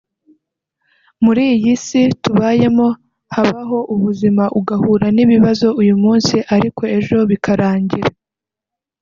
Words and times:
muri 1.23 1.43
iyi 1.55 1.73
si 1.85 2.01
tubayemo 2.23 2.87
habaho 3.35 3.77
ubuzima 3.93 4.43
ugahura 4.59 5.07
n’ibibazo 5.15 5.67
uyu 5.81 5.95
munsi 6.03 6.35
ariko 6.55 6.81
ejo 6.97 7.17
bikarangira 7.29 8.09